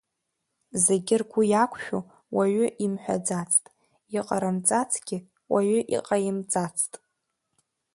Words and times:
Зегь 0.83 1.11
ргәы 1.21 1.41
иақәшәо 1.47 1.99
уаҩы 2.35 2.67
имҳәаӡацт, 2.85 3.63
иҟарымҵацгьы 4.17 5.17
уаҩы 5.51 5.79
иҟаимҵацт. 5.97 6.91